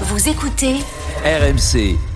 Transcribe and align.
Vous 0.00 0.28
écoutez 0.28 0.80
RMC. 1.24 2.13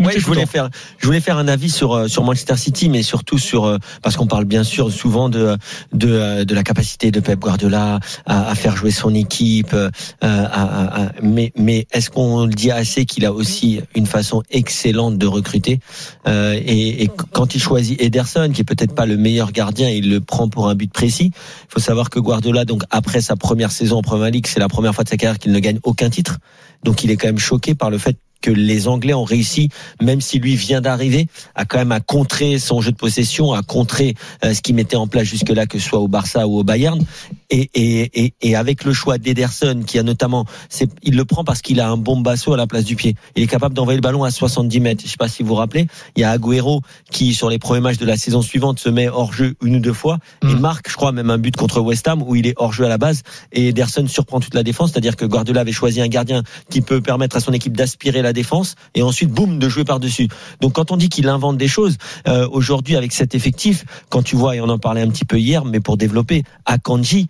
Ouais, 0.00 0.18
je 0.18 0.24
voulais 0.24 0.46
faire, 0.46 0.70
je 0.98 1.06
voulais 1.06 1.20
faire 1.20 1.38
un 1.38 1.48
avis 1.48 1.70
sur 1.70 1.92
euh, 1.92 2.08
sur 2.08 2.22
Manchester 2.24 2.56
City, 2.56 2.88
mais 2.88 3.02
surtout 3.02 3.38
sur 3.38 3.64
euh, 3.64 3.78
parce 4.02 4.16
qu'on 4.16 4.26
parle 4.26 4.44
bien 4.44 4.64
sûr 4.64 4.90
souvent 4.90 5.28
de 5.28 5.56
de, 5.92 6.08
euh, 6.08 6.44
de 6.44 6.54
la 6.54 6.62
capacité 6.62 7.10
de 7.10 7.20
Pep 7.20 7.38
Guardiola 7.38 8.00
à, 8.26 8.48
à 8.50 8.54
faire 8.54 8.76
jouer 8.76 8.90
son 8.90 9.14
équipe, 9.14 9.74
à, 10.20 10.28
à, 10.28 11.12
mais 11.22 11.52
mais 11.56 11.86
est-ce 11.92 12.10
qu'on 12.10 12.46
le 12.46 12.54
dit 12.54 12.70
assez 12.70 13.04
qu'il 13.04 13.24
a 13.24 13.32
aussi 13.32 13.80
une 13.94 14.06
façon 14.06 14.42
excellente 14.50 15.18
de 15.18 15.26
recruter 15.26 15.80
et, 16.26 17.02
et, 17.02 17.10
quand 17.32 17.54
il 17.54 17.60
choisit 17.60 18.00
Ederson, 18.00 18.50
qui 18.52 18.62
est 18.62 18.64
peut-être 18.64 18.94
pas 18.94 19.06
le 19.06 19.16
meilleur 19.16 19.52
gardien, 19.52 19.88
il 19.88 20.10
le 20.10 20.20
prend 20.20 20.48
pour 20.48 20.68
un 20.68 20.74
but 20.74 20.92
précis. 20.92 21.32
Il 21.34 21.68
faut 21.68 21.80
savoir 21.80 22.10
que 22.10 22.18
Guardiola, 22.18 22.64
donc 22.64 22.82
après 22.90 23.20
sa 23.20 23.36
première 23.36 23.72
saison 23.72 23.98
en 23.98 24.02
Premier 24.02 24.30
League, 24.30 24.46
c'est 24.46 24.60
la 24.60 24.68
première 24.68 24.94
fois 24.94 25.04
de 25.04 25.08
sa 25.08 25.16
carrière 25.16 25.38
qu'il 25.38 25.52
ne 25.52 25.58
gagne 25.58 25.78
aucun 25.82 26.10
titre, 26.10 26.38
donc 26.82 27.04
il 27.04 27.10
est 27.10 27.16
quand 27.16 27.28
même 27.28 27.38
choqué 27.38 27.74
par 27.74 27.90
le 27.90 27.98
fait 27.98 28.16
que 28.44 28.50
les 28.50 28.88
Anglais 28.88 29.14
ont 29.14 29.24
réussi, 29.24 29.70
même 30.02 30.20
si 30.20 30.38
lui 30.38 30.54
vient 30.54 30.82
d'arriver, 30.82 31.28
à 31.54 31.64
quand 31.64 31.78
même 31.78 31.92
à 31.92 32.00
contrer 32.00 32.58
son 32.58 32.82
jeu 32.82 32.92
de 32.92 32.96
possession, 32.96 33.54
à 33.54 33.62
contrer 33.62 34.16
euh, 34.44 34.52
ce 34.52 34.60
qu'il 34.60 34.74
mettait 34.74 34.96
en 34.96 35.06
place 35.06 35.24
jusque-là, 35.24 35.64
que 35.64 35.78
ce 35.78 35.88
soit 35.88 35.98
au 35.98 36.08
Barça 36.08 36.46
ou 36.46 36.58
au 36.58 36.62
Bayern. 36.62 37.02
Et, 37.48 37.70
et, 37.74 38.24
et, 38.24 38.34
et 38.42 38.54
avec 38.54 38.84
le 38.84 38.92
choix 38.92 39.16
d'Ederson, 39.16 39.80
qui 39.86 39.98
a 39.98 40.02
notamment, 40.02 40.44
c'est, 40.68 40.90
il 41.02 41.16
le 41.16 41.24
prend 41.24 41.42
parce 41.42 41.62
qu'il 41.62 41.80
a 41.80 41.88
un 41.88 41.96
bon 41.96 42.20
basso 42.20 42.52
à 42.52 42.58
la 42.58 42.66
place 42.66 42.84
du 42.84 42.96
pied. 42.96 43.14
Il 43.34 43.42
est 43.42 43.46
capable 43.46 43.74
d'envoyer 43.74 43.96
le 43.96 44.02
ballon 44.02 44.24
à 44.24 44.30
70 44.30 44.80
mètres. 44.80 45.02
Je 45.06 45.10
sais 45.10 45.16
pas 45.16 45.28
si 45.28 45.42
vous 45.42 45.48
vous 45.50 45.54
rappelez, 45.54 45.86
il 46.14 46.20
y 46.20 46.24
a 46.24 46.30
Agüero 46.30 46.82
qui, 47.10 47.32
sur 47.32 47.48
les 47.48 47.58
premiers 47.58 47.80
matchs 47.80 47.98
de 47.98 48.04
la 48.04 48.18
saison 48.18 48.42
suivante, 48.42 48.78
se 48.78 48.90
met 48.90 49.08
hors 49.08 49.32
jeu 49.32 49.54
une 49.62 49.76
ou 49.76 49.80
deux 49.80 49.94
fois 49.94 50.18
et 50.42 50.46
mm. 50.48 50.58
marque, 50.58 50.90
je 50.90 50.96
crois, 50.96 51.12
même 51.12 51.30
un 51.30 51.38
but 51.38 51.56
contre 51.56 51.80
West 51.80 52.06
Ham 52.08 52.22
où 52.22 52.36
il 52.36 52.46
est 52.46 52.54
hors 52.56 52.74
jeu 52.74 52.84
à 52.84 52.88
la 52.90 52.98
base. 52.98 53.22
Et 53.52 53.68
Ederson 53.68 54.06
surprend 54.06 54.40
toute 54.40 54.54
la 54.54 54.62
défense, 54.62 54.92
c'est-à-dire 54.92 55.16
que 55.16 55.24
Guardiola 55.24 55.62
avait 55.62 55.72
choisi 55.72 56.02
un 56.02 56.08
gardien 56.08 56.42
qui 56.68 56.82
peut 56.82 57.00
permettre 57.00 57.36
à 57.36 57.40
son 57.40 57.54
équipe 57.54 57.74
d'aspirer 57.74 58.20
la 58.20 58.33
défense 58.34 58.74
et 58.94 59.02
ensuite 59.02 59.30
boum 59.30 59.58
de 59.58 59.68
jouer 59.70 59.84
par-dessus. 59.84 60.28
Donc 60.60 60.74
quand 60.74 60.92
on 60.92 60.98
dit 60.98 61.08
qu'il 61.08 61.28
invente 61.28 61.56
des 61.56 61.68
choses 61.68 61.96
euh, 62.28 62.46
aujourd'hui 62.50 62.96
avec 62.96 63.12
cet 63.12 63.34
effectif, 63.34 63.86
quand 64.10 64.22
tu 64.22 64.36
vois 64.36 64.56
et 64.56 64.60
on 64.60 64.68
en 64.68 64.78
parlait 64.78 65.00
un 65.00 65.08
petit 65.08 65.24
peu 65.24 65.38
hier, 65.38 65.64
mais 65.64 65.80
pour 65.80 65.96
développer 65.96 66.42
Akanji, 66.66 67.28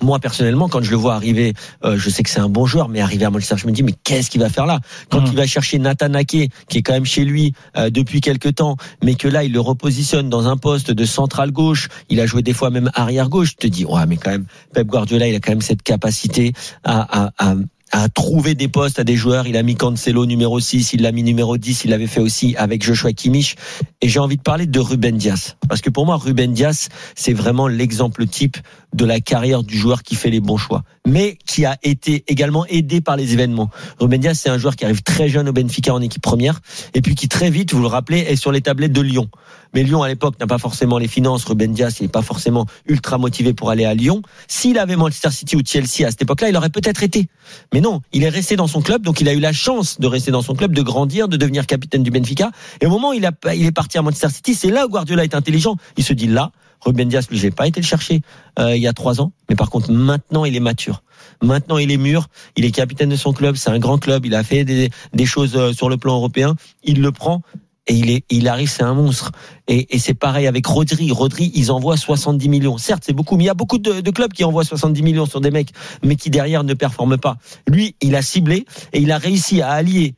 moi 0.00 0.20
personnellement, 0.20 0.68
quand 0.68 0.80
je 0.80 0.92
le 0.92 0.96
vois 0.96 1.16
arriver, 1.16 1.54
euh, 1.84 1.98
je 1.98 2.08
sais 2.08 2.22
que 2.22 2.30
c'est 2.30 2.38
un 2.38 2.48
bon 2.48 2.66
joueur, 2.66 2.88
mais 2.88 3.00
arriver 3.00 3.24
à 3.24 3.30
Manchester, 3.30 3.56
je 3.58 3.66
me 3.66 3.72
dis 3.72 3.82
mais 3.82 3.94
qu'est-ce 4.04 4.30
qu'il 4.30 4.40
va 4.40 4.48
faire 4.48 4.64
là? 4.64 4.78
Quand 5.10 5.22
mmh. 5.22 5.30
il 5.32 5.36
va 5.36 5.46
chercher 5.46 5.78
Nathan 5.80 6.14
Ake, 6.14 6.52
qui 6.68 6.78
est 6.78 6.82
quand 6.82 6.92
même 6.92 7.04
chez 7.04 7.24
lui 7.24 7.52
euh, 7.76 7.90
depuis 7.90 8.20
quelques 8.20 8.54
temps, 8.54 8.76
mais 9.02 9.16
que 9.16 9.26
là 9.26 9.42
il 9.42 9.52
le 9.52 9.58
repositionne 9.60 10.30
dans 10.30 10.46
un 10.46 10.56
poste 10.56 10.92
de 10.92 11.04
central 11.04 11.50
gauche, 11.50 11.88
il 12.10 12.20
a 12.20 12.26
joué 12.26 12.42
des 12.42 12.52
fois 12.52 12.70
même 12.70 12.92
arrière 12.94 13.28
gauche. 13.28 13.50
Je 13.52 13.56
te 13.56 13.66
dis 13.66 13.84
ouais, 13.84 14.06
mais 14.06 14.18
quand 14.18 14.30
même 14.30 14.46
Pep 14.72 14.86
Guardiola, 14.86 15.26
il 15.26 15.34
a 15.34 15.40
quand 15.40 15.50
même 15.50 15.62
cette 15.62 15.82
capacité 15.82 16.52
à, 16.84 17.24
à, 17.24 17.32
à 17.38 17.54
à 17.92 18.08
trouver 18.08 18.54
des 18.54 18.68
postes 18.68 18.98
à 18.98 19.04
des 19.04 19.16
joueurs. 19.16 19.46
Il 19.46 19.56
a 19.56 19.62
mis 19.62 19.76
Cancelo 19.76 20.26
numéro 20.26 20.60
6, 20.60 20.92
il 20.92 21.02
l'a 21.02 21.12
mis 21.12 21.22
numéro 21.22 21.56
10, 21.56 21.84
il 21.84 21.90
l'avait 21.90 22.06
fait 22.06 22.20
aussi 22.20 22.54
avec 22.56 22.82
Joshua 22.82 23.12
Kimmich. 23.12 23.56
Et 24.00 24.08
j'ai 24.08 24.20
envie 24.20 24.36
de 24.36 24.42
parler 24.42 24.66
de 24.66 24.80
Ruben 24.80 25.16
Dias. 25.16 25.56
Parce 25.68 25.80
que 25.80 25.90
pour 25.90 26.06
moi, 26.06 26.16
Ruben 26.16 26.52
Dias, 26.52 26.88
c'est 27.14 27.32
vraiment 27.32 27.68
l'exemple 27.68 28.26
type 28.26 28.56
de 28.94 29.04
la 29.04 29.20
carrière 29.20 29.62
du 29.62 29.76
joueur 29.76 30.02
qui 30.02 30.14
fait 30.14 30.30
les 30.30 30.40
bons 30.40 30.56
choix. 30.56 30.82
Mais 31.08 31.38
qui 31.46 31.64
a 31.64 31.78
été 31.82 32.22
également 32.28 32.66
aidé 32.66 33.00
par 33.00 33.16
les 33.16 33.32
événements. 33.32 33.70
Ruben 33.98 34.20
Dias, 34.20 34.34
c'est 34.34 34.50
un 34.50 34.58
joueur 34.58 34.76
qui 34.76 34.84
arrive 34.84 35.02
très 35.02 35.30
jeune 35.30 35.48
au 35.48 35.52
Benfica 35.52 35.94
en 35.94 36.02
équipe 36.02 36.20
première. 36.20 36.60
Et 36.92 37.00
puis 37.00 37.14
qui 37.14 37.28
très 37.28 37.48
vite, 37.48 37.72
vous 37.72 37.80
le 37.80 37.86
rappelez, 37.86 38.18
est 38.18 38.36
sur 38.36 38.52
les 38.52 38.60
tablettes 38.60 38.92
de 38.92 39.00
Lyon. 39.00 39.30
Mais 39.74 39.82
Lyon, 39.82 40.02
à 40.02 40.08
l'époque, 40.08 40.34
n'a 40.38 40.46
pas 40.46 40.58
forcément 40.58 40.98
les 40.98 41.08
finances. 41.08 41.44
Ruben 41.44 41.72
Dias, 41.72 41.96
il 42.00 42.04
n'est 42.04 42.08
pas 42.08 42.20
forcément 42.20 42.66
ultra 42.86 43.16
motivé 43.16 43.54
pour 43.54 43.70
aller 43.70 43.86
à 43.86 43.94
Lyon. 43.94 44.20
S'il 44.48 44.78
avait 44.78 44.96
Manchester 44.96 45.30
City 45.30 45.56
ou 45.56 45.62
Chelsea 45.64 46.06
à 46.06 46.10
cette 46.10 46.22
époque-là, 46.22 46.50
il 46.50 46.56
aurait 46.56 46.68
peut-être 46.68 47.02
été. 47.02 47.28
Mais 47.72 47.80
non, 47.80 48.02
il 48.12 48.22
est 48.22 48.28
resté 48.28 48.56
dans 48.56 48.66
son 48.66 48.82
club, 48.82 49.02
donc 49.02 49.22
il 49.22 49.28
a 49.28 49.32
eu 49.32 49.40
la 49.40 49.52
chance 49.52 49.98
de 49.98 50.06
rester 50.06 50.30
dans 50.30 50.42
son 50.42 50.54
club, 50.54 50.74
de 50.74 50.82
grandir, 50.82 51.28
de 51.28 51.36
devenir 51.38 51.66
capitaine 51.66 52.02
du 52.02 52.10
Benfica. 52.10 52.50
Et 52.82 52.86
au 52.86 52.90
moment 52.90 53.10
où 53.10 53.14
il, 53.14 53.28
il 53.54 53.64
est 53.64 53.72
parti 53.72 53.96
à 53.96 54.02
Manchester 54.02 54.28
City, 54.28 54.54
c'est 54.54 54.70
là 54.70 54.86
où 54.86 54.90
Guardiola 54.90 55.24
est 55.24 55.34
intelligent. 55.34 55.76
Il 55.96 56.04
se 56.04 56.12
dit 56.12 56.26
là, 56.26 56.52
Ruben 56.80 57.08
Dias, 57.08 57.26
lui, 57.30 57.38
j'ai 57.38 57.50
pas 57.50 57.66
été 57.66 57.80
le 57.80 57.86
chercher 57.86 58.22
euh, 58.58 58.76
il 58.76 58.82
y 58.82 58.86
a 58.86 58.92
trois 58.92 59.20
ans, 59.20 59.32
mais 59.48 59.56
par 59.56 59.70
contre 59.70 59.90
maintenant 59.90 60.44
il 60.44 60.56
est 60.56 60.60
mature. 60.60 61.02
Maintenant 61.42 61.78
il 61.78 61.90
est 61.90 61.96
mûr, 61.96 62.28
il 62.56 62.64
est 62.64 62.70
capitaine 62.70 63.08
de 63.08 63.16
son 63.16 63.32
club, 63.32 63.56
c'est 63.56 63.70
un 63.70 63.78
grand 63.78 63.98
club, 63.98 64.26
il 64.26 64.34
a 64.34 64.42
fait 64.42 64.64
des, 64.64 64.90
des 65.12 65.26
choses 65.26 65.56
euh, 65.56 65.72
sur 65.72 65.88
le 65.88 65.96
plan 65.96 66.16
européen, 66.16 66.54
il 66.84 67.00
le 67.00 67.12
prend 67.12 67.42
et 67.88 67.94
il 67.94 68.10
est, 68.10 68.24
il 68.30 68.48
arrive, 68.48 68.68
c'est 68.68 68.82
un 68.82 68.94
monstre. 68.94 69.32
Et, 69.66 69.94
et 69.94 69.98
c'est 69.98 70.14
pareil 70.14 70.46
avec 70.46 70.66
Rodri. 70.66 71.10
Rodri, 71.10 71.50
ils 71.54 71.72
envoient 71.72 71.96
70 71.96 72.48
millions. 72.50 72.76
Certes, 72.76 73.02
c'est 73.06 73.14
beaucoup, 73.14 73.36
mais 73.36 73.44
il 73.44 73.46
y 73.46 73.50
a 73.50 73.54
beaucoup 73.54 73.78
de, 73.78 74.02
de, 74.02 74.10
clubs 74.10 74.32
qui 74.32 74.44
envoient 74.44 74.64
70 74.64 75.02
millions 75.02 75.24
sur 75.24 75.40
des 75.40 75.50
mecs, 75.50 75.70
mais 76.02 76.14
qui 76.14 76.28
derrière 76.28 76.64
ne 76.64 76.74
performent 76.74 77.16
pas. 77.16 77.38
Lui, 77.66 77.96
il 78.02 78.14
a 78.14 78.20
ciblé 78.20 78.66
et 78.92 79.00
il 79.00 79.10
a 79.10 79.16
réussi 79.16 79.62
à 79.62 79.70
allier 79.70 80.14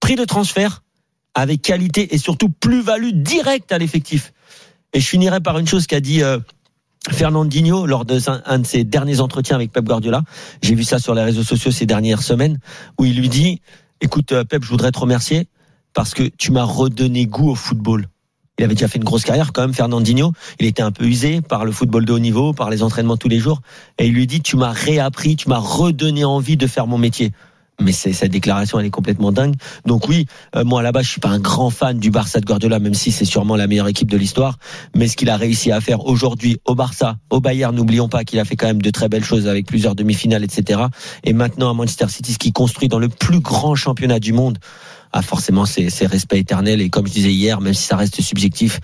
prix 0.00 0.16
de 0.16 0.24
transfert 0.24 0.82
avec 1.34 1.62
qualité 1.62 2.14
et 2.14 2.18
surtout 2.18 2.50
plus-value 2.50 3.12
directe 3.14 3.72
à 3.72 3.78
l'effectif. 3.78 4.33
Et 4.94 5.00
je 5.00 5.08
finirai 5.08 5.40
par 5.40 5.58
une 5.58 5.66
chose 5.66 5.86
qu'a 5.86 6.00
dit 6.00 6.22
euh, 6.22 6.38
Fernandinho 7.10 7.84
lors 7.84 8.04
de 8.04 8.18
un 8.46 8.58
de 8.60 8.66
ses 8.66 8.84
derniers 8.84 9.20
entretiens 9.20 9.56
avec 9.56 9.72
Pep 9.72 9.84
Guardiola. 9.84 10.22
J'ai 10.62 10.74
vu 10.74 10.84
ça 10.84 10.98
sur 10.98 11.14
les 11.14 11.22
réseaux 11.22 11.42
sociaux 11.42 11.72
ces 11.72 11.84
dernières 11.84 12.22
semaines 12.22 12.58
où 12.98 13.04
il 13.04 13.18
lui 13.18 13.28
dit 13.28 13.60
"Écoute 14.00 14.32
euh, 14.32 14.44
Pep, 14.44 14.62
je 14.62 14.70
voudrais 14.70 14.92
te 14.92 14.98
remercier 15.00 15.48
parce 15.94 16.14
que 16.14 16.22
tu 16.38 16.52
m'as 16.52 16.62
redonné 16.62 17.26
goût 17.26 17.50
au 17.50 17.54
football. 17.56 18.06
Il 18.58 18.64
avait 18.64 18.74
déjà 18.74 18.86
fait 18.86 18.98
une 18.98 19.04
grosse 19.04 19.24
carrière 19.24 19.52
quand 19.52 19.62
même, 19.62 19.74
Fernandinho. 19.74 20.32
Il 20.60 20.66
était 20.66 20.82
un 20.82 20.92
peu 20.92 21.04
usé 21.04 21.40
par 21.40 21.64
le 21.64 21.72
football 21.72 22.04
de 22.04 22.12
haut 22.12 22.20
niveau, 22.20 22.52
par 22.52 22.70
les 22.70 22.84
entraînements 22.84 23.16
tous 23.16 23.28
les 23.28 23.40
jours. 23.40 23.62
Et 23.98 24.06
il 24.06 24.14
lui 24.14 24.28
dit, 24.28 24.42
tu 24.42 24.56
m'as 24.56 24.70
réappris, 24.70 25.34
tu 25.34 25.48
m'as 25.48 25.58
redonné 25.58 26.24
envie 26.24 26.56
de 26.56 26.68
faire 26.68 26.86
mon 26.86 26.98
métier 26.98 27.32
mais 27.80 27.92
cette 27.92 28.30
déclaration 28.30 28.78
elle 28.78 28.86
est 28.86 28.90
complètement 28.90 29.32
dingue. 29.32 29.54
Donc 29.86 30.08
oui, 30.08 30.26
euh, 30.56 30.64
moi 30.64 30.82
là-bas 30.82 31.02
je 31.02 31.10
suis 31.10 31.20
pas 31.20 31.30
un 31.30 31.40
grand 31.40 31.70
fan 31.70 31.98
du 31.98 32.10
Barça 32.10 32.40
de 32.40 32.44
Guardiola, 32.44 32.78
même 32.78 32.94
si 32.94 33.10
c'est 33.12 33.24
sûrement 33.24 33.56
la 33.56 33.66
meilleure 33.66 33.88
équipe 33.88 34.10
de 34.10 34.16
l'histoire. 34.16 34.58
Mais 34.94 35.08
ce 35.08 35.16
qu'il 35.16 35.30
a 35.30 35.36
réussi 35.36 35.72
à 35.72 35.80
faire 35.80 36.06
aujourd'hui 36.06 36.58
au 36.64 36.74
Barça, 36.74 37.16
au 37.30 37.40
Bayern, 37.40 37.74
n'oublions 37.74 38.08
pas 38.08 38.24
qu'il 38.24 38.38
a 38.38 38.44
fait 38.44 38.56
quand 38.56 38.66
même 38.66 38.82
de 38.82 38.90
très 38.90 39.08
belles 39.08 39.24
choses 39.24 39.48
avec 39.48 39.66
plusieurs 39.66 39.94
demi-finales, 39.94 40.44
etc. 40.44 40.82
Et 41.24 41.32
maintenant 41.32 41.70
à 41.70 41.74
Manchester 41.74 42.08
City, 42.08 42.32
ce 42.32 42.38
qu'il 42.38 42.52
construit 42.52 42.88
dans 42.88 42.98
le 42.98 43.08
plus 43.08 43.40
grand 43.40 43.74
championnat 43.74 44.20
du 44.20 44.32
monde, 44.32 44.58
a 45.12 45.22
forcément 45.22 45.64
ses 45.64 46.06
respects 46.06 46.34
éternels. 46.34 46.80
Et 46.80 46.90
comme 46.90 47.06
je 47.06 47.12
disais 47.12 47.32
hier, 47.32 47.60
même 47.60 47.74
si 47.74 47.84
ça 47.84 47.96
reste 47.96 48.20
subjectif, 48.20 48.80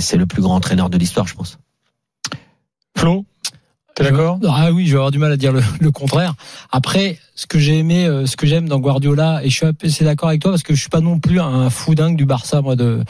c'est 0.00 0.16
le 0.16 0.26
plus 0.26 0.42
grand 0.42 0.56
entraîneur 0.56 0.90
de 0.90 0.98
l'histoire, 0.98 1.26
je 1.26 1.34
pense. 1.34 1.58
Flo? 2.96 3.24
T'es 3.94 4.04
d'accord? 4.04 4.40
Ah 4.48 4.72
oui, 4.72 4.86
je 4.86 4.92
vais 4.92 4.96
avoir 4.96 5.10
du 5.12 5.18
mal 5.18 5.30
à 5.30 5.36
dire 5.36 5.52
le, 5.52 5.90
contraire. 5.90 6.34
Après, 6.72 7.18
ce 7.36 7.46
que 7.46 7.58
j'ai 7.58 7.78
aimé, 7.78 8.06
euh, 8.06 8.26
ce 8.26 8.36
que 8.36 8.46
j'aime 8.46 8.68
dans 8.68 8.80
Guardiola, 8.80 9.40
et 9.44 9.50
je 9.50 9.54
suis 9.54 9.66
assez 9.84 10.04
d'accord 10.04 10.28
avec 10.28 10.42
toi 10.42 10.50
parce 10.50 10.64
que 10.64 10.74
je 10.74 10.80
suis 10.80 10.90
pas 10.90 11.00
non 11.00 11.20
plus 11.20 11.40
un 11.40 11.70
fou 11.70 11.94
dingue 11.94 12.16
du 12.16 12.24
Barça, 12.24 12.60
moi, 12.60 12.74
de 12.74 13.04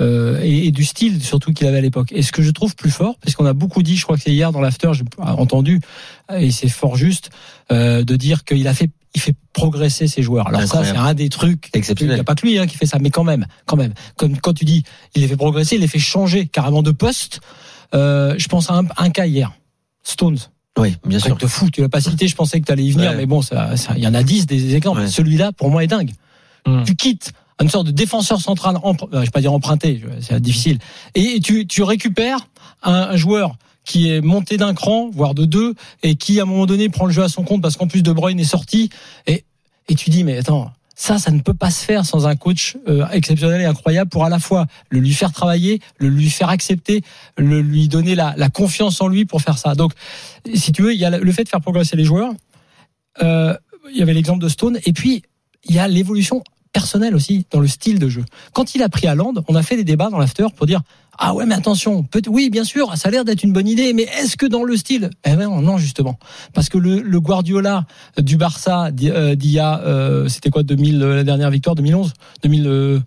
euh, 0.00 0.40
et, 0.42 0.70
du 0.70 0.84
style 0.84 1.22
surtout 1.24 1.52
qu'il 1.52 1.66
avait 1.66 1.78
à 1.78 1.80
l'époque. 1.80 2.12
Et 2.12 2.22
ce 2.22 2.30
que 2.30 2.42
je 2.42 2.50
trouve 2.50 2.76
plus 2.76 2.90
fort, 2.90 3.16
parce 3.20 3.34
qu'on 3.34 3.46
a 3.46 3.52
beaucoup 3.52 3.82
dit, 3.82 3.96
je 3.96 4.04
crois 4.04 4.16
que 4.16 4.22
c'est 4.22 4.32
hier 4.32 4.52
dans 4.52 4.60
l'after, 4.60 4.92
j'ai 4.92 5.02
entendu, 5.18 5.80
et 6.32 6.52
c'est 6.52 6.68
fort 6.68 6.96
juste 6.96 7.30
euh, 7.72 8.04
de 8.04 8.16
dire 8.16 8.44
qu'il 8.44 8.66
a 8.68 8.74
fait 8.74 8.90
il 9.14 9.20
fait 9.22 9.34
progresser 9.52 10.06
ses 10.06 10.22
joueurs. 10.22 10.48
Alors 10.48 10.62
ça, 10.62 10.84
c'est 10.84 10.96
un 10.96 11.14
des 11.14 11.30
trucs. 11.30 11.70
Exceptionnel. 11.72 12.12
Il 12.12 12.18
n'y 12.18 12.20
a 12.20 12.24
pas 12.24 12.34
que 12.34 12.46
lui 12.46 12.58
hein, 12.58 12.66
qui 12.66 12.76
fait 12.76 12.86
ça, 12.86 12.98
mais 13.00 13.10
quand 13.10 13.24
même, 13.24 13.46
quand 13.64 13.76
même. 13.76 13.94
Comme 14.16 14.38
quand 14.38 14.52
tu 14.52 14.64
dis, 14.64 14.84
il 15.14 15.22
les 15.22 15.28
fait 15.28 15.36
progresser, 15.36 15.76
il 15.76 15.80
les 15.80 15.88
fait 15.88 15.98
changer 15.98 16.46
carrément 16.46 16.82
de 16.82 16.92
poste. 16.92 17.40
Euh, 17.94 18.34
je 18.36 18.46
pense 18.48 18.70
à 18.70 18.74
un, 18.74 18.84
un 18.98 19.10
cas 19.10 19.26
hier. 19.26 19.57
Stones. 20.08 20.38
Oui, 20.78 20.96
bien 21.04 21.18
sûr. 21.18 21.36
De 21.36 21.46
fou, 21.46 21.70
tu 21.70 21.80
l'as 21.80 21.88
pas 21.88 22.00
cité, 22.00 22.28
je 22.28 22.36
pensais 22.36 22.60
que 22.60 22.66
tu 22.66 22.72
allais 22.72 22.84
y 22.84 22.92
venir, 22.92 23.12
mais 23.16 23.26
bon, 23.26 23.42
ça, 23.42 23.70
il 23.96 24.02
y 24.02 24.06
en 24.06 24.14
a 24.14 24.22
dix 24.22 24.46
des 24.46 24.74
exemples. 24.74 25.08
Celui-là, 25.08 25.52
pour 25.52 25.70
moi, 25.70 25.84
est 25.84 25.88
dingue. 25.88 26.12
Hmm. 26.66 26.84
Tu 26.84 26.94
quittes 26.94 27.32
une 27.60 27.68
sorte 27.68 27.86
de 27.88 27.92
défenseur 27.92 28.40
central, 28.40 28.78
euh, 28.84 28.92
je 29.12 29.18
vais 29.18 29.30
pas 29.30 29.40
dire 29.40 29.52
emprunté, 29.52 30.00
c'est 30.20 30.40
difficile, 30.40 30.78
et 31.16 31.40
tu, 31.40 31.66
tu 31.66 31.82
récupères 31.82 32.46
un, 32.84 33.16
joueur 33.16 33.56
qui 33.84 34.10
est 34.10 34.20
monté 34.20 34.58
d'un 34.58 34.74
cran, 34.74 35.10
voire 35.12 35.34
de 35.34 35.44
deux, 35.44 35.74
et 36.04 36.14
qui 36.14 36.38
à 36.38 36.44
un 36.44 36.46
moment 36.46 36.66
donné 36.66 36.88
prend 36.88 37.06
le 37.06 37.12
jeu 37.12 37.24
à 37.24 37.28
son 37.28 37.42
compte 37.42 37.60
parce 37.60 37.76
qu'en 37.76 37.88
plus 37.88 38.04
De 38.04 38.12
Bruyne 38.12 38.38
est 38.38 38.44
sorti, 38.44 38.90
et, 39.26 39.44
et 39.88 39.94
tu 39.96 40.10
dis 40.10 40.22
mais 40.22 40.38
attends, 40.38 40.70
ça, 41.00 41.16
ça 41.16 41.30
ne 41.30 41.38
peut 41.38 41.54
pas 41.54 41.70
se 41.70 41.84
faire 41.84 42.04
sans 42.04 42.26
un 42.26 42.34
coach 42.34 42.76
euh, 42.88 43.06
exceptionnel 43.12 43.60
et 43.60 43.66
incroyable 43.66 44.10
pour 44.10 44.24
à 44.24 44.28
la 44.28 44.40
fois 44.40 44.66
le 44.90 44.98
lui 44.98 45.14
faire 45.14 45.30
travailler, 45.30 45.80
le 45.98 46.08
lui 46.08 46.28
faire 46.28 46.48
accepter, 46.48 47.02
le 47.36 47.62
lui 47.62 47.86
donner 47.86 48.16
la, 48.16 48.34
la 48.36 48.48
confiance 48.48 49.00
en 49.00 49.06
lui 49.06 49.24
pour 49.24 49.40
faire 49.40 49.58
ça. 49.58 49.76
Donc, 49.76 49.92
si 50.52 50.72
tu 50.72 50.82
veux, 50.82 50.92
il 50.92 50.98
y 50.98 51.04
a 51.04 51.10
le 51.10 51.32
fait 51.32 51.44
de 51.44 51.48
faire 51.48 51.60
progresser 51.60 51.96
les 51.96 52.02
joueurs. 52.02 52.32
Euh, 53.22 53.56
il 53.92 53.96
y 53.96 54.02
avait 54.02 54.12
l'exemple 54.12 54.42
de 54.42 54.48
Stone, 54.48 54.80
et 54.84 54.92
puis 54.92 55.22
il 55.68 55.76
y 55.76 55.78
a 55.78 55.86
l'évolution 55.86 56.42
personnelle 56.72 57.14
aussi 57.14 57.46
dans 57.50 57.60
le 57.60 57.68
style 57.68 57.98
de 57.98 58.08
jeu. 58.08 58.24
Quand 58.52 58.74
il 58.74 58.82
a 58.82 58.88
pris 58.88 59.06
à 59.06 59.14
Land, 59.14 59.34
on 59.48 59.54
a 59.54 59.62
fait 59.62 59.76
des 59.76 59.84
débats 59.84 60.10
dans 60.10 60.18
l'after 60.18 60.46
pour 60.56 60.66
dire 60.66 60.82
ah 61.20 61.34
ouais, 61.34 61.46
mais 61.46 61.56
attention, 61.56 62.04
peut 62.04 62.22
oui, 62.28 62.48
bien 62.48 62.62
sûr, 62.62 62.96
ça 62.96 63.08
a 63.08 63.10
l'air 63.10 63.24
d'être 63.24 63.42
une 63.42 63.52
bonne 63.52 63.66
idée, 63.66 63.92
mais 63.92 64.04
est-ce 64.04 64.36
que 64.36 64.46
dans 64.46 64.62
le 64.62 64.76
style 64.76 65.10
Eh 65.24 65.34
ben 65.34 65.48
non, 65.60 65.76
justement, 65.76 66.16
parce 66.54 66.68
que 66.68 66.78
le, 66.78 67.20
Guardiola 67.20 67.86
du 68.18 68.36
Barça 68.36 68.92
d'il 68.92 69.50
y 69.50 69.58
a, 69.58 69.80
euh, 69.80 70.28
c'était 70.28 70.50
quoi, 70.50 70.62
2000, 70.62 71.00
la 71.00 71.24
dernière 71.24 71.50
victoire, 71.50 71.74
2011, 71.74 72.12
2000. 72.42 73.02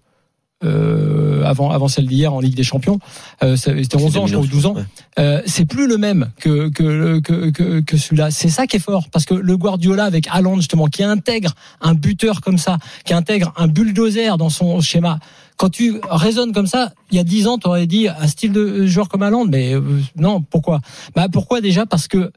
Euh, 0.63 1.43
avant 1.43 1.71
avant 1.71 1.87
celle 1.87 2.07
d'hier 2.07 2.33
en 2.33 2.39
Ligue 2.39 2.55
des 2.55 2.63
Champions. 2.63 2.99
Euh, 3.43 3.55
C'était 3.55 3.95
11 3.95 4.17
ans, 4.17 4.27
je 4.27 4.33
crois, 4.33 4.45
ou 4.45 4.47
12 4.47 4.65
ans. 4.67 4.75
Euh, 5.19 5.41
c'est 5.45 5.65
plus 5.65 5.87
le 5.87 5.97
même 5.97 6.29
que 6.39 6.69
que 6.69 7.19
que, 7.19 7.49
que, 7.49 7.79
que 7.81 7.97
celui-là. 7.97 8.31
C'est 8.31 8.49
ça 8.49 8.67
qui 8.67 8.77
est 8.77 8.79
fort 8.79 9.09
parce 9.11 9.25
que 9.25 9.33
le 9.33 9.57
Guardiola 9.57 10.05
avec 10.05 10.27
Haaland 10.31 10.55
justement 10.57 10.87
qui 10.87 11.03
intègre 11.03 11.53
un 11.81 11.93
buteur 11.93 12.41
comme 12.41 12.57
ça, 12.57 12.77
qui 13.05 13.13
intègre 13.13 13.53
un 13.57 13.67
bulldozer 13.67 14.37
dans 14.37 14.49
son 14.49 14.81
schéma. 14.81 15.19
Quand 15.57 15.69
tu 15.69 15.99
raisonnes 16.09 16.53
comme 16.53 16.65
ça, 16.65 16.91
il 17.11 17.17
y 17.17 17.19
a 17.19 17.23
10 17.23 17.47
ans, 17.47 17.57
tu 17.59 17.67
aurais 17.67 17.85
dit 17.85 18.07
un 18.07 18.27
style 18.27 18.51
de 18.51 18.87
joueur 18.87 19.09
comme 19.09 19.21
Haaland, 19.21 19.45
mais 19.45 19.75
euh, 19.75 19.81
non, 20.15 20.41
pourquoi? 20.41 20.81
Bah 21.15 21.27
pourquoi 21.31 21.61
déjà? 21.61 21.85
Parce 21.85 22.07
que 22.07 22.31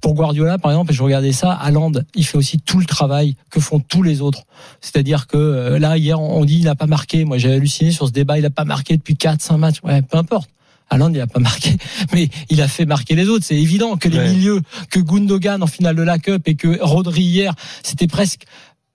pour 0.00 0.14
Guardiola, 0.14 0.58
par 0.58 0.70
exemple, 0.70 0.92
je 0.92 1.02
regardais 1.02 1.32
ça, 1.32 1.52
Haaland, 1.52 1.92
il 2.14 2.24
fait 2.24 2.38
aussi 2.38 2.58
tout 2.58 2.78
le 2.78 2.86
travail 2.86 3.36
que 3.50 3.60
font 3.60 3.80
tous 3.80 4.02
les 4.02 4.20
autres. 4.20 4.44
C'est-à-dire 4.80 5.26
que 5.26 5.36
euh, 5.36 5.78
là, 5.78 5.96
hier, 5.96 6.20
on 6.20 6.44
dit 6.44 6.58
il 6.58 6.64
n'a 6.64 6.74
pas 6.74 6.86
marqué. 6.86 7.24
Moi, 7.24 7.38
j'ai 7.38 7.52
halluciné 7.52 7.90
sur 7.92 8.06
ce 8.06 8.12
débat, 8.12 8.38
il 8.38 8.42
n'a 8.42 8.50
pas 8.50 8.64
marqué 8.64 8.96
depuis 8.96 9.16
4, 9.16 9.40
5 9.40 9.56
matchs. 9.56 9.76
Ouais, 9.82 10.02
peu 10.02 10.16
importe. 10.18 10.48
Haaland, 10.90 11.10
il 11.10 11.18
n'a 11.18 11.26
pas 11.26 11.40
marqué, 11.40 11.76
mais 12.12 12.28
il 12.48 12.62
a 12.62 12.68
fait 12.68 12.86
marquer 12.86 13.14
les 13.14 13.28
autres. 13.28 13.44
C'est 13.44 13.56
évident 13.56 13.96
que 13.96 14.08
les 14.08 14.18
milieux, 14.18 14.62
que 14.90 15.00
Gundogan 15.00 15.62
en 15.62 15.66
finale 15.66 15.96
de 15.96 16.02
la 16.02 16.18
Cup 16.18 16.42
et 16.46 16.54
que 16.54 16.78
Rodri 16.80 17.22
hier, 17.22 17.54
c'était 17.82 18.06
presque 18.06 18.44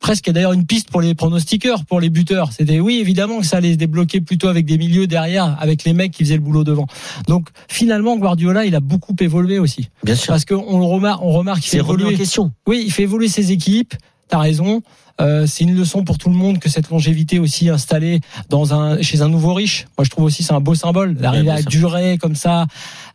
presque 0.04 0.30
d'ailleurs 0.30 0.52
une 0.52 0.66
piste 0.66 0.92
pour 0.92 1.02
les 1.02 1.16
pronostiqueurs, 1.16 1.86
pour 1.86 2.02
les 2.02 2.10
buteurs. 2.10 2.52
C'était 2.52 2.82
oui, 2.82 3.00
évidemment 3.00 3.40
que 3.40 3.46
ça 3.46 3.58
allait 3.58 3.72
se 3.72 3.78
débloquer 3.78 4.20
plutôt 4.20 4.50
avec 4.50 4.66
des 4.66 4.78
milieux 4.78 5.08
derrière, 5.08 5.56
avec 5.62 5.86
les 5.86 5.94
mecs 5.94 6.12
qui 6.12 6.26
faisaient 6.26 6.36
le 6.36 6.42
boulot 6.42 6.66
devant. 6.66 6.88
Donc 7.30 7.48
finalement, 7.70 8.18
Guardiola, 8.18 8.66
il 8.66 8.76
a 8.76 8.82
beaucoup 8.82 9.16
évolué 9.22 9.60
aussi. 9.60 9.90
Bien 10.04 10.16
sûr. 10.16 10.28
Parce 10.28 10.44
qu'on 10.44 10.78
le 10.78 10.86
remarque, 10.86 11.22
on 11.24 11.32
remarque 11.32 11.62
qu'il 11.62 11.72
fait 11.72 11.78
évoluer. 11.78 12.14
En 12.14 12.18
question. 12.18 12.52
Oui, 12.68 12.84
il 12.86 12.92
fait 12.92 13.04
évoluer 13.04 13.30
ses 13.30 13.54
équipes. 13.54 13.96
T'as 14.28 14.40
raison. 14.40 14.82
Euh, 15.22 15.48
c'est 15.48 15.64
une 15.64 15.76
leçon 15.76 16.04
pour 16.04 16.18
tout 16.18 16.30
le 16.30 16.36
monde 16.36 16.60
que 16.60 16.68
cette 16.68 16.90
longévité 16.90 17.40
aussi 17.40 17.70
installée 17.70 18.20
dans 18.50 18.74
un 18.74 19.02
chez 19.02 19.22
un 19.22 19.30
nouveau 19.30 19.54
riche. 19.54 19.86
Moi, 19.98 20.04
je 20.04 20.10
trouve 20.10 20.26
aussi 20.26 20.44
c'est 20.44 20.54
un 20.54 20.60
beau 20.60 20.76
symbole 20.76 21.16
d'arriver 21.16 21.52
à 21.52 21.62
durer 21.62 22.18
comme 22.18 22.36
ça 22.36 22.66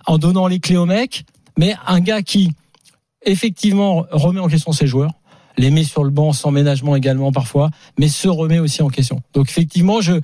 en 0.06 0.16
donnant 0.16 0.46
les 0.46 0.58
clés 0.58 0.78
au 0.78 0.86
mec. 0.86 1.26
Mais 1.58 1.74
un 1.86 2.00
gars 2.00 2.22
qui 2.22 2.50
effectivement 3.26 4.06
remet 4.10 4.40
en 4.40 4.48
question 4.48 4.72
ses 4.72 4.86
joueurs 4.86 5.12
les 5.58 5.70
met 5.70 5.84
sur 5.84 6.04
le 6.04 6.10
banc 6.10 6.32
sans 6.32 6.50
ménagement 6.50 6.96
également 6.96 7.32
parfois, 7.32 7.70
mais 7.98 8.08
se 8.08 8.28
remet 8.28 8.58
aussi 8.58 8.82
en 8.82 8.88
question. 8.88 9.20
Donc 9.34 9.50
effectivement, 9.50 10.00
je, 10.00 10.14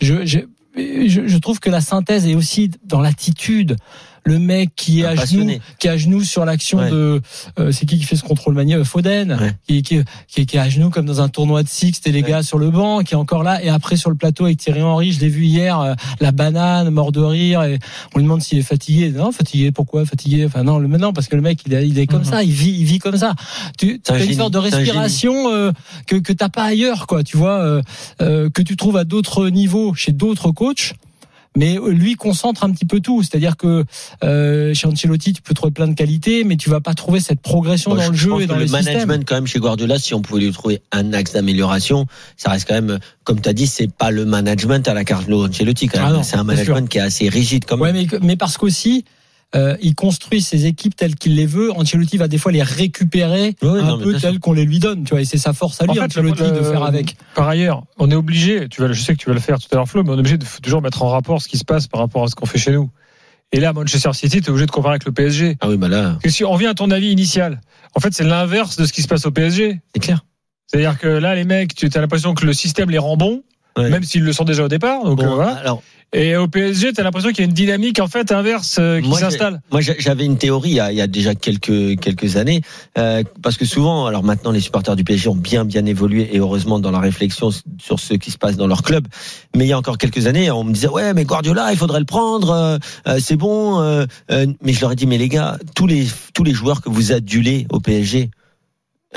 je, 0.00 0.24
je, 0.24 0.40
je 1.26 1.38
trouve 1.38 1.60
que 1.60 1.70
la 1.70 1.80
synthèse 1.80 2.26
est 2.26 2.34
aussi 2.34 2.70
dans 2.84 3.00
l'attitude 3.00 3.76
le 4.24 4.38
mec 4.38 4.70
qui 4.76 5.00
est 5.00 5.04
à 5.04 5.14
genoux, 5.14 5.58
qui 5.78 5.86
est 5.86 5.90
à 5.90 5.96
genoux 5.96 6.22
sur 6.22 6.44
l'action 6.44 6.78
de, 6.78 7.20
euh, 7.58 7.72
c'est 7.72 7.86
qui 7.86 7.98
qui 7.98 8.04
fait 8.04 8.16
ce 8.16 8.22
contrôle 8.22 8.54
manière 8.54 8.84
Foden, 8.84 9.56
qui, 9.66 9.82
qui, 9.82 10.00
qui, 10.28 10.46
qui, 10.46 10.56
est 10.56 10.60
à 10.60 10.68
genoux 10.68 10.90
comme 10.90 11.06
dans 11.06 11.20
un 11.20 11.28
tournoi 11.28 11.62
de 11.62 11.68
six, 11.68 12.00
et 12.04 12.12
les 12.12 12.22
gars 12.22 12.42
sur 12.42 12.58
le 12.58 12.70
banc, 12.70 13.00
qui 13.00 13.14
est 13.14 13.16
encore 13.16 13.42
là, 13.42 13.62
et 13.62 13.68
après 13.68 13.96
sur 13.96 14.10
le 14.10 14.16
plateau 14.16 14.44
avec 14.44 14.58
Thierry 14.58 14.82
Henry, 14.82 15.12
je 15.12 15.20
l'ai 15.20 15.28
vu 15.28 15.44
hier, 15.44 15.80
euh, 15.80 15.94
la 16.20 16.32
banane, 16.32 16.90
mort 16.90 17.12
de 17.12 17.20
rire, 17.20 17.62
et 17.62 17.78
on 18.14 18.18
lui 18.18 18.24
demande 18.24 18.42
s'il 18.42 18.58
est 18.58 18.62
fatigué. 18.62 19.10
Non, 19.10 19.32
fatigué, 19.32 19.72
pourquoi 19.72 20.06
fatigué? 20.06 20.44
Enfin 20.46 20.62
non, 20.62 20.78
le, 20.78 20.88
non, 20.88 21.12
parce 21.12 21.28
que 21.28 21.36
le 21.36 21.42
mec 21.42 21.60
il 21.66 21.74
est, 21.74 21.88
il 21.88 21.98
est 21.98 22.06
comme 22.06 22.20
mhm. 22.20 22.26
ça, 22.26 22.42
il 22.42 22.52
vit, 22.52 22.76
il 22.78 22.84
vit 22.84 22.98
comme 22.98 23.16
ça. 23.16 23.34
Tu 23.78 24.00
as 24.08 24.22
une 24.22 24.34
sorte 24.34 24.52
de 24.52 24.58
respiration 24.58 25.52
euh, 25.52 25.72
que 26.06 26.16
que 26.16 26.32
t'as 26.32 26.48
pas 26.48 26.64
ailleurs, 26.64 27.06
quoi. 27.06 27.24
Tu 27.24 27.36
vois, 27.36 27.82
euh, 28.20 28.50
que 28.50 28.62
tu 28.62 28.76
trouves 28.76 28.96
à 28.96 29.04
d'autres 29.04 29.48
niveaux 29.48 29.94
chez 29.94 30.12
d'autres 30.12 30.52
coachs 30.52 30.94
mais 31.56 31.78
lui 31.88 32.14
concentre 32.14 32.64
un 32.64 32.70
petit 32.70 32.84
peu 32.84 33.00
tout. 33.00 33.22
C'est-à-dire 33.22 33.56
que 33.56 33.84
euh, 34.24 34.74
chez 34.74 34.86
Ancelotti, 34.86 35.32
tu 35.32 35.42
peux 35.42 35.54
trouver 35.54 35.72
plein 35.72 35.88
de 35.88 35.94
qualités, 35.94 36.44
mais 36.44 36.56
tu 36.56 36.70
vas 36.70 36.80
pas 36.80 36.94
trouver 36.94 37.20
cette 37.20 37.40
progression 37.40 37.94
dans 37.94 38.08
le 38.08 38.16
jeu 38.16 38.40
et 38.40 38.46
dans 38.46 38.56
le 38.56 38.66
management 38.66 39.24
quand 39.26 39.34
même 39.34 39.46
chez 39.46 39.58
Guardiola. 39.58 39.98
Si 39.98 40.14
on 40.14 40.22
pouvait 40.22 40.42
lui 40.42 40.52
trouver 40.52 40.82
un 40.92 41.12
axe 41.12 41.32
d'amélioration, 41.32 42.06
ça 42.36 42.50
reste 42.50 42.68
quand 42.68 42.74
même, 42.74 42.98
comme 43.24 43.40
tu 43.40 43.48
as 43.48 43.52
dit, 43.52 43.66
c'est 43.66 43.92
pas 43.92 44.10
le 44.10 44.24
management 44.24 44.86
à 44.88 44.94
la 44.94 45.04
Carlo 45.04 45.46
Ancelotti. 45.46 45.88
Quand 45.88 46.02
même. 46.02 46.16
Ah 46.20 46.22
c'est 46.22 46.36
un 46.36 46.44
management 46.44 46.88
qui 46.88 46.98
est 46.98 47.02
assez 47.02 47.28
rigide. 47.28 47.64
Comme 47.64 47.80
ouais, 47.80 47.92
mais, 47.92 48.06
mais 48.22 48.36
parce 48.36 48.56
qu'aussi 48.56 49.04
euh, 49.54 49.76
il 49.82 49.94
construit 49.94 50.40
ses 50.40 50.66
équipes 50.66 50.96
telles 50.96 51.14
qu'il 51.14 51.36
les 51.36 51.46
veut. 51.46 51.72
Ancelotti 51.72 52.16
va 52.16 52.28
des 52.28 52.38
fois 52.38 52.52
les 52.52 52.62
récupérer 52.62 53.54
un 53.62 53.98
peu 53.98 54.14
telles 54.14 54.38
qu'on 54.38 54.52
les 54.52 54.64
lui 54.64 54.78
donne. 54.78 55.04
Tu 55.04 55.10
vois, 55.10 55.20
et 55.20 55.24
c'est 55.24 55.38
sa 55.38 55.52
force 55.52 55.80
à 55.82 55.86
lui, 55.86 56.00
Ancelotti, 56.00 56.42
de 56.42 56.62
faire 56.62 56.84
avec. 56.84 57.16
Par 57.34 57.48
ailleurs, 57.48 57.84
on 57.98 58.10
est 58.10 58.14
obligé. 58.14 58.68
Tu 58.68 58.80
vas, 58.80 58.92
je 58.92 59.00
sais 59.00 59.12
que 59.14 59.18
tu 59.18 59.28
vas 59.28 59.34
le 59.34 59.40
faire 59.40 59.58
tout 59.58 59.68
à 59.72 59.76
l'heure, 59.76 59.88
Flo, 59.88 60.02
mais 60.02 60.10
on 60.10 60.16
est 60.16 60.20
obligé 60.20 60.38
de 60.38 60.46
toujours 60.62 60.82
mettre 60.82 61.02
en 61.02 61.08
rapport 61.08 61.42
ce 61.42 61.48
qui 61.48 61.58
se 61.58 61.64
passe 61.64 61.86
par 61.86 62.00
rapport 62.00 62.24
à 62.24 62.28
ce 62.28 62.34
qu'on 62.34 62.46
fait 62.46 62.58
chez 62.58 62.72
nous. 62.72 62.90
Et 63.52 63.60
là, 63.60 63.74
Manchester 63.74 64.12
City, 64.14 64.40
tu 64.40 64.46
es 64.46 64.50
obligé 64.50 64.66
de 64.66 64.70
comparer 64.70 64.94
avec 64.94 65.04
le 65.04 65.12
PSG. 65.12 65.58
Ah 65.60 65.68
oui, 65.68 65.76
bah 65.76 65.88
là. 65.88 66.18
si 66.26 66.42
on 66.44 66.52
revient 66.52 66.68
à 66.68 66.74
ton 66.74 66.90
avis 66.90 67.10
initial, 67.10 67.60
en 67.94 68.00
fait, 68.00 68.14
c'est 68.14 68.24
l'inverse 68.24 68.76
de 68.76 68.86
ce 68.86 68.92
qui 68.92 69.02
se 69.02 69.08
passe 69.08 69.26
au 69.26 69.30
PSG. 69.30 69.80
C'est 69.92 70.00
clair. 70.00 70.24
C'est-à-dire 70.66 70.98
que 70.98 71.06
là, 71.06 71.34
les 71.34 71.44
mecs, 71.44 71.74
tu 71.74 71.90
as 71.92 72.00
l'impression 72.00 72.32
que 72.32 72.46
le 72.46 72.54
système 72.54 72.88
les 72.88 72.96
rend 72.96 73.18
bons, 73.18 73.42
même 73.76 74.02
s'ils 74.04 74.24
le 74.24 74.32
sont 74.32 74.44
déjà 74.44 74.64
au 74.64 74.68
départ. 74.68 75.04
Donc, 75.04 75.22
euh, 75.22 75.26
voilà. 75.26 75.52
Alors, 75.56 75.82
et 76.14 76.36
au 76.36 76.46
PSG, 76.46 76.92
tu 76.92 77.00
as 77.00 77.04
l'impression 77.04 77.30
qu'il 77.30 77.38
y 77.38 77.42
a 77.42 77.44
une 77.46 77.54
dynamique 77.54 77.98
en 77.98 78.06
fait 78.06 78.32
inverse 78.32 78.76
euh, 78.78 79.00
qui 79.00 79.10
s'installe. 79.14 79.62
Moi, 79.70 79.80
j'avais 79.80 80.26
une 80.26 80.36
théorie 80.36 80.70
il 80.70 80.76
y, 80.76 80.80
a, 80.80 80.92
il 80.92 80.98
y, 80.98 81.00
a, 81.00 81.06
déjà 81.06 81.34
quelques 81.34 81.98
quelques 82.00 82.36
années, 82.36 82.60
euh, 82.98 83.22
parce 83.42 83.56
que 83.56 83.64
souvent, 83.64 84.04
alors 84.04 84.22
maintenant, 84.22 84.50
les 84.50 84.60
supporters 84.60 84.94
du 84.94 85.04
PSG 85.04 85.28
ont 85.30 85.34
bien 85.34 85.64
bien 85.64 85.86
évolué 85.86 86.28
et 86.32 86.38
heureusement 86.38 86.78
dans 86.78 86.90
la 86.90 87.00
réflexion 87.00 87.50
sur 87.78 87.98
ce 87.98 88.14
qui 88.14 88.30
se 88.30 88.36
passe 88.36 88.56
dans 88.56 88.66
leur 88.66 88.82
club. 88.82 89.06
Mais 89.56 89.64
il 89.64 89.68
y 89.68 89.72
a 89.72 89.78
encore 89.78 89.96
quelques 89.96 90.26
années, 90.26 90.50
on 90.50 90.64
me 90.64 90.72
disait 90.72 90.88
ouais, 90.88 91.14
mais 91.14 91.24
Guardiola, 91.24 91.72
il 91.72 91.78
faudrait 91.78 92.00
le 92.00 92.06
prendre, 92.06 92.50
euh, 92.50 92.78
euh 93.06 93.18
c'est 93.18 93.36
bon. 93.36 93.80
Euh, 93.80 94.04
mais 94.28 94.74
je 94.74 94.80
leur 94.82 94.92
ai 94.92 94.96
dit 94.96 95.06
mais 95.06 95.18
les 95.18 95.30
gars, 95.30 95.58
tous 95.74 95.86
les 95.86 96.06
tous 96.34 96.44
les 96.44 96.52
joueurs 96.52 96.82
que 96.82 96.90
vous 96.90 97.12
adulez 97.12 97.66
au 97.70 97.80
PSG, 97.80 98.30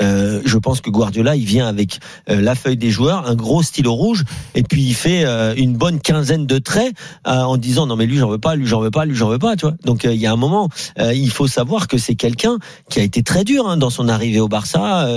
euh, 0.00 0.42
je 0.44 0.58
pense 0.58 0.80
que 0.80 0.90
Guardiola, 0.90 1.36
il 1.36 1.44
vient 1.44 1.66
avec 1.66 2.00
euh, 2.28 2.40
la 2.40 2.54
feuille 2.54 2.76
des 2.76 2.90
joueurs, 2.90 3.26
un 3.26 3.34
gros 3.34 3.62
stylo 3.62 3.92
rouge, 3.94 4.24
et 4.54 4.62
puis 4.62 4.82
il 4.82 4.94
fait 4.94 5.24
euh, 5.24 5.54
une 5.56 5.74
bonne 5.74 6.00
quinzaine 6.00 6.46
de 6.46 6.58
traits 6.58 6.94
en 7.24 7.56
disant 7.56 7.86
non 7.86 7.96
mais 7.96 8.06
lui 8.06 8.18
j'en 8.18 8.28
veux 8.28 8.38
pas, 8.38 8.54
lui 8.54 8.66
j'en 8.66 8.80
veux 8.80 8.90
pas, 8.90 9.04
lui 9.04 9.14
j'en 9.14 9.28
veux 9.28 9.38
pas, 9.38 9.56
tu 9.56 9.66
vois. 9.66 9.74
Donc 9.84 10.04
il 10.04 10.14
y 10.14 10.26
a 10.26 10.32
un 10.32 10.36
moment, 10.36 10.68
il 10.98 11.30
faut 11.30 11.46
savoir 11.46 11.88
que 11.88 11.98
c'est 11.98 12.14
quelqu'un 12.14 12.58
qui 12.88 13.00
a 13.00 13.02
été 13.02 13.22
très 13.22 13.44
dur 13.44 13.68
hein, 13.68 13.76
dans 13.76 13.90
son 13.90 14.08
arrivée 14.08 14.40
au 14.40 14.48
Barça. 14.48 15.08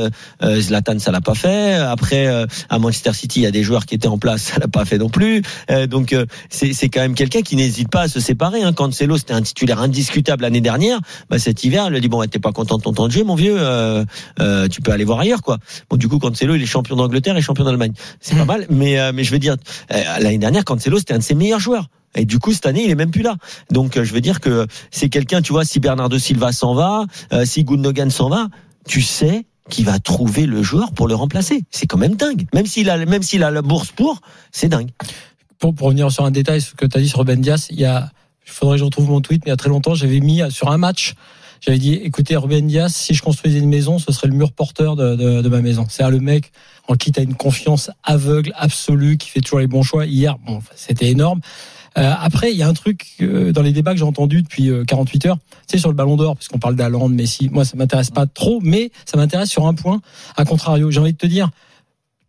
Zlatan 0.44 1.00
ça 1.00 1.12
l'a 1.12 1.22
pas 1.22 1.36
fait. 1.36 1.76
Après 1.76 2.28
à 2.70 2.80
Manchester 2.80 3.14
City, 3.14 3.42
il 3.42 3.44
y 3.44 3.48
a 3.48 3.52
des 3.52 3.64
joueurs 3.64 3.86
qui 3.86 3.96
étaient 3.96 4.08
en 4.08 4.18
place, 4.18 4.42
ça 4.54 4.60
l'a 4.60 4.68
pas 4.68 4.86
fait 4.86 4.98
non 4.98 5.10
plus. 5.10 5.42
donc 5.88 6.16
c'est 6.50 6.90
quand 6.90 7.02
même 7.02 7.16
quelqu'un 7.16 7.42
qui 7.42 7.56
n'hésite 7.56 7.90
pas 7.90 8.02
à 8.02 8.08
se 8.08 8.20
séparer. 8.20 8.64
Hein. 8.64 8.74
Cancelo 8.74 9.18
c'était 9.18 9.34
un 9.34 9.42
titulaire 9.42 9.82
indiscutable 9.82 10.44
l'année 10.44 10.62
dernière. 10.62 11.00
Bah, 11.30 11.40
cet 11.40 11.64
hiver, 11.64 11.88
il 11.90 11.96
a 11.96 12.00
dit 12.00 12.10
bon 12.10 12.24
t'es 12.28 12.40
pas 12.40 12.52
content 12.52 12.78
de 12.78 12.84
ton 12.84 12.94
temps 12.94 13.08
de 13.08 13.14
jeu 13.14 13.24
mon 13.24 13.36
vieux 13.36 13.58
tu 14.70 14.82
peux 14.82 14.92
aller 14.92 15.04
voir 15.04 15.20
ailleurs, 15.20 15.42
quoi. 15.42 15.58
Bon, 15.90 15.98
du 15.98 16.08
coup, 16.08 16.20
Cancelo, 16.20 16.56
il 16.56 16.62
est 16.62 16.66
champion 16.66 16.96
d'Angleterre 16.96 17.38
et 17.38 17.42
champion 17.42 17.64
d'Allemagne. 17.64 17.94
C'est 18.20 18.36
pas 18.36 18.44
hmm. 18.44 18.48
mal, 18.48 18.66
mais 18.70 19.00
euh, 19.00 19.12
mais 19.14 19.24
je 19.24 19.32
veux 19.32 19.40
dire, 19.40 19.56
euh, 19.92 20.04
l'année 20.20 20.38
dernière, 20.38 20.66
Cancelo, 20.66 20.98
c'était 20.98 21.14
un 21.14 21.20
de 21.20 21.24
ses 21.24 21.36
meilleurs 21.36 21.60
joueurs. 21.60 21.88
Et 22.16 22.26
du 22.26 22.40
coup, 22.40 22.54
cette 22.54 22.66
année, 22.66 22.86
il 22.86 22.90
est 22.90 22.96
même 22.96 23.12
plus 23.12 23.22
là. 23.22 23.36
Donc, 23.72 23.98
euh, 23.98 24.04
je 24.04 24.14
veux 24.14 24.22
dire 24.22 24.40
que 24.40 24.66
c'est 24.90 25.10
quelqu'un, 25.10 25.42
tu 25.42 25.52
vois, 25.52 25.66
si 25.66 25.80
Bernardo 25.80 26.18
Silva 26.18 26.52
s'en 26.52 26.74
va, 26.74 27.06
si 27.46 27.64
Gundogan 27.64 28.10
s'en 28.10 28.30
va, 28.30 28.48
tu 28.88 29.02
sais 29.02 29.46
qu'il 29.70 29.86
va 29.86 30.00
trouver 30.00 30.48
le 30.48 30.64
joueur 30.64 30.92
pour 30.94 31.08
le 31.08 31.14
remplacer. 31.14 31.64
C'est 31.70 31.86
quand 31.86 31.98
même 32.00 32.16
dingue. 32.16 32.48
Même 32.54 32.66
s'il 32.66 32.90
a, 32.90 33.06
même 33.06 33.22
s'il 33.22 33.44
a 33.44 33.52
la 33.52 33.62
bourse 33.62 33.92
pour, 33.92 34.22
c'est 34.52 34.68
dingue. 34.68 34.90
Pour, 35.60 35.76
pour 35.76 35.88
revenir 35.88 36.12
sur 36.12 36.26
un 36.26 36.32
détail, 36.32 36.62
ce 36.62 36.74
que 36.74 36.86
tu 36.86 36.98
as 36.98 37.02
dit 37.02 37.10
sur 37.10 37.20
Ruben 37.20 37.40
Dias, 37.40 37.68
il 37.70 37.80
y 37.80 37.86
a, 37.86 38.12
il 38.46 38.52
faudrait 38.52 38.76
que 38.76 38.80
je 38.80 38.86
retrouve 38.86 39.10
mon 39.10 39.22
tweet, 39.22 39.44
mais 39.46 39.50
il 39.50 39.52
y 39.52 39.54
a 39.54 39.58
très 39.58 39.70
longtemps, 39.70 39.94
j'avais 39.94 40.20
mis 40.20 40.42
sur 40.50 40.72
un 40.72 40.78
match 40.78 41.14
j'avais 41.62 41.78
dit, 41.78 41.94
écoutez, 41.94 42.36
Ruben 42.36 42.66
Dias, 42.68 42.90
si 42.90 43.14
je 43.14 43.22
construisais 43.22 43.60
une 43.60 43.70
maison, 43.70 44.00
ce 44.00 44.12
serait 44.12 44.28
le 44.28 44.34
mur 44.34 44.52
porteur 44.52 44.96
de, 44.96 45.50
ma 45.50 45.62
maison. 45.62 45.86
C'est 45.90 46.10
le 46.10 46.20
mec 46.20 46.52
en 46.88 46.96
qui 46.96 47.12
tu 47.12 47.20
as 47.20 47.24
une 47.24 47.36
confiance 47.36 47.92
aveugle, 48.04 48.52
absolue, 48.56 49.18
qui 49.18 49.30
fait 49.30 49.42
toujours 49.42 49.60
les 49.60 49.68
bons 49.68 49.84
choix. 49.84 50.06
Hier, 50.06 50.38
bon, 50.46 50.62
c'était 50.76 51.10
énorme. 51.10 51.42
Euh, 51.98 52.14
après, 52.20 52.52
il 52.52 52.58
y 52.58 52.64
a 52.64 52.68
un 52.68 52.74
truc 52.74 53.06
euh, 53.22 53.52
dans 53.52 53.62
les 53.62 53.74
débats 53.74 53.92
que 53.92 53.98
j'ai 53.98 54.06
entendu 54.06 54.42
depuis 54.42 54.72
48 54.88 55.26
euh, 55.26 55.30
heures, 55.30 55.38
c'est 55.68 55.78
sur 55.78 55.90
le 55.90 55.96
Ballon 55.96 56.16
d'Or, 56.16 56.36
puisqu'on 56.36 56.60
parle 56.60 56.76
d'Aland, 56.76 57.10
Messi. 57.10 57.50
Moi, 57.50 57.66
ça 57.66 57.76
m'intéresse 57.78 58.12
pas 58.12 58.26
trop, 58.26 58.60
mais 58.62 58.92
ça 59.06 59.18
m'intéresse 59.18 59.50
sur 59.50 59.68
un 59.68 59.74
point. 59.74 60.02
À 60.38 60.46
contrario, 60.46 60.92
j'ai 60.92 61.00
envie 61.00 61.14
de 61.14 61.18
te 61.18 61.28
dire, 61.28 61.50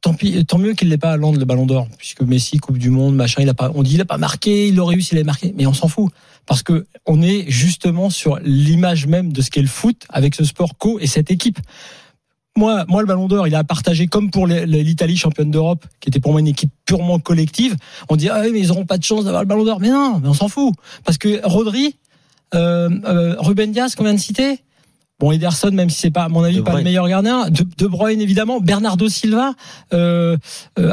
tant 0.01 0.59
mieux 0.59 0.73
qu'il 0.73 0.89
n'ait 0.89 0.99
pas 0.99 1.13
à 1.13 1.17
Land 1.17 1.33
le 1.33 1.45
Ballon 1.45 1.67
d'Or, 1.67 1.87
puisque 1.99 2.23
Messi, 2.23 2.59
Coupe 2.59 2.79
du 2.79 2.91
Monde, 2.91 3.15
machin, 3.15 3.43
il 3.43 3.49
a 3.49 3.55
pas, 3.55 3.71
on 3.75 3.83
dit 3.83 3.95
il 3.95 4.01
a 4.01 4.07
pas 4.07 4.19
marqué, 4.19 4.69
il 4.69 4.81
aurait 4.81 4.97
eu 4.97 5.03
s'il 5.03 5.19
avait 5.19 5.25
marqué, 5.25 5.55
mais 5.57 5.67
on 5.67 5.75
s'en 5.75 5.89
fout 5.89 6.11
parce 6.51 6.65
que 6.65 6.85
on 7.07 7.23
est 7.23 7.49
justement 7.49 8.11
sur 8.11 8.41
l'image 8.43 9.07
même 9.07 9.33
de 9.33 9.41
ce 9.41 9.53
qu'est 9.53 9.63
le 9.63 9.69
foot 9.69 10.05
avec 10.09 10.35
ce 10.35 10.43
sport 10.43 10.77
co 10.77 10.99
et 10.99 11.07
cette 11.07 11.31
équipe. 11.31 11.61
Moi, 12.57 12.85
moi, 12.89 13.03
le 13.03 13.07
Ballon 13.07 13.29
d'Or, 13.29 13.47
il 13.47 13.55
a 13.55 13.63
partagé 13.63 14.09
comme 14.09 14.33
pour 14.33 14.49
l'Italie 14.49 15.17
championne 15.17 15.53
d'Europe, 15.53 15.87
qui 16.01 16.09
était 16.09 16.19
pour 16.19 16.33
moi 16.33 16.41
une 16.41 16.49
équipe 16.49 16.73
purement 16.87 17.21
collective. 17.21 17.77
On 18.09 18.17
dit 18.17 18.29
ah 18.29 18.41
oui, 18.41 18.51
mais 18.53 18.59
ils 18.59 18.73
auront 18.73 18.85
pas 18.85 18.99
de 18.99 19.05
chance 19.05 19.27
d'avoir 19.27 19.45
le 19.45 19.47
Ballon 19.47 19.65
d'Or. 19.65 19.79
Mais 19.79 19.91
non, 19.91 20.19
mais 20.21 20.29
on 20.29 20.35
s'en 20.35 20.49
fout 20.49 20.75
parce 21.05 21.19
que 21.19 21.41
Rodri, 21.45 21.95
euh, 22.57 22.91
euh, 23.05 23.37
Ruben 23.39 23.71
Dias, 23.71 23.95
qu'on 23.97 24.03
vient 24.03 24.15
de 24.15 24.19
citer, 24.19 24.59
Bon, 25.21 25.31
Ederson, 25.31 25.71
même 25.71 25.91
si 25.91 26.01
c'est 26.01 26.11
pas, 26.11 26.25
à 26.25 26.29
mon 26.29 26.43
avis, 26.43 26.63
pas 26.63 26.75
le 26.75 26.83
meilleur 26.83 27.07
gardien. 27.07 27.49
De, 27.51 27.65
de 27.77 27.87
Bruyne, 27.87 28.23
évidemment. 28.23 28.59
Bernardo 28.59 29.09
Silva, 29.09 29.53
euh, 29.93 30.39
euh, 30.79 30.93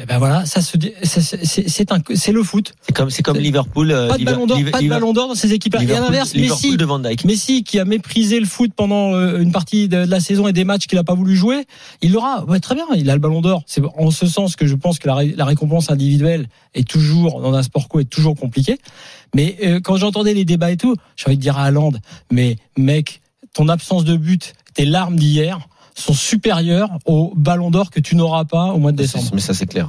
Eh 0.00 0.06
ben 0.06 0.18
voilà, 0.18 0.46
ça 0.46 0.62
se 0.62 0.76
c'est 1.02 2.32
le 2.32 2.42
foot. 2.44 2.74
C'est 2.82 2.94
comme 2.94 3.10
c'est 3.10 3.24
comme 3.24 3.36
Liverpool. 3.36 3.90
Euh, 3.90 4.08
pas 4.08 4.18
de 4.18 4.24
ballon 4.24 4.46
d'or, 4.46 4.58
pas 4.70 4.80
de 4.80 4.88
ballon 4.88 5.12
d'or 5.12 5.28
dans 5.28 5.34
ces 5.34 5.52
équipes. 5.52 5.74
Et 5.80 5.92
à 5.92 6.00
l'inverse, 6.00 6.34
Messi, 6.34 6.76
Messi 7.24 7.64
qui 7.64 7.80
a 7.80 7.84
méprisé 7.84 8.38
le 8.38 8.46
foot 8.46 8.70
pendant 8.76 9.14
euh, 9.14 9.40
une 9.40 9.50
partie 9.50 9.88
de 9.88 9.96
la 9.96 10.20
saison 10.20 10.46
et 10.46 10.52
des 10.52 10.64
matchs 10.64 10.86
qu'il 10.86 10.98
a 10.98 11.04
pas 11.04 11.14
voulu 11.14 11.34
jouer, 11.34 11.66
il 12.00 12.12
l'aura. 12.12 12.44
Ouais, 12.44 12.60
très 12.60 12.76
bien, 12.76 12.86
il 12.94 13.10
a 13.10 13.14
le 13.14 13.20
ballon 13.20 13.40
d'or. 13.40 13.64
C'est 13.66 13.82
en 13.96 14.12
ce 14.12 14.26
sens 14.26 14.54
que 14.54 14.66
je 14.66 14.76
pense 14.76 15.00
que 15.00 15.08
la, 15.08 15.24
la, 15.24 15.44
récompense 15.44 15.90
individuelle 15.90 16.48
est 16.74 16.88
toujours 16.88 17.40
dans 17.40 17.54
un 17.54 17.64
sport 17.64 17.88
co 17.88 17.98
est 17.98 18.04
toujours 18.04 18.36
compliqué. 18.36 18.78
Mais 19.34 19.56
euh, 19.64 19.80
quand 19.80 19.96
j'entendais 19.96 20.34
les 20.34 20.44
débats 20.44 20.70
et 20.70 20.76
tout, 20.76 20.94
j'ai 21.16 21.26
envie 21.26 21.36
de 21.36 21.42
dire 21.42 21.58
à 21.58 21.64
Haaland, 21.64 21.92
mais 22.30 22.56
mec, 22.76 23.20
ton 23.52 23.68
absence 23.68 24.04
de 24.04 24.16
but, 24.16 24.54
tes 24.74 24.84
larmes 24.84 25.16
d'hier 25.16 25.58
sont 26.00 26.14
supérieures 26.14 26.90
au 27.06 27.32
ballon 27.36 27.70
d'or 27.70 27.90
que 27.90 28.00
tu 28.00 28.16
n'auras 28.16 28.44
pas 28.44 28.66
au 28.66 28.78
mois 28.78 28.92
de 28.92 28.96
décembre. 28.96 29.30
Mais 29.32 29.40
ça 29.40 29.54
c'est 29.54 29.66
clair. 29.66 29.86